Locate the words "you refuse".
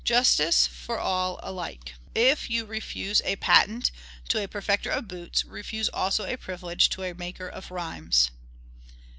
2.49-3.21